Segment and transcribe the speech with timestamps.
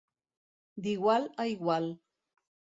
[0.87, 1.89] D'igual a igual.